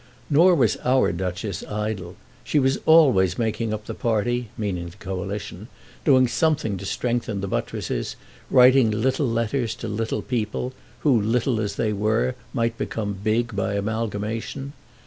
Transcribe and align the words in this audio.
Nor 0.31 0.55
was 0.55 0.77
our 0.83 1.11
Duchess 1.11 1.63
idle. 1.69 2.15
She 2.43 2.57
was 2.57 2.79
always 2.87 3.37
making 3.37 3.71
up 3.71 3.85
the 3.85 3.93
party, 3.93 4.49
meaning 4.57 4.89
the 4.89 4.97
coalition, 4.97 5.67
doing 6.05 6.27
something 6.27 6.75
to 6.77 6.87
strengthen 6.87 7.39
the 7.39 7.47
buttresses, 7.47 8.15
writing 8.49 8.89
little 8.89 9.27
letters 9.27 9.75
to 9.75 9.87
little 9.87 10.23
people, 10.23 10.73
who, 11.01 11.21
little 11.21 11.61
as 11.61 11.75
they 11.75 11.93
were, 11.93 12.33
might 12.51 12.79
become 12.79 13.13
big 13.23 13.55
by 13.55 13.75
amalgamation. 13.75 14.73